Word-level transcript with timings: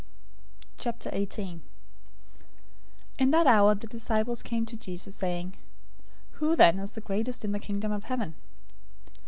018:001 0.79 1.59
In 3.19 3.29
that 3.29 3.45
hour 3.45 3.75
the 3.75 3.85
disciples 3.85 4.41
came 4.41 4.65
to 4.65 4.75
Jesus, 4.75 5.13
saying, 5.15 5.53
"Who 6.39 6.55
then 6.55 6.79
is 6.79 6.97
greatest 7.05 7.45
in 7.45 7.51
the 7.51 7.59
Kingdom 7.59 7.91
of 7.91 8.05
Heaven?" 8.05 8.33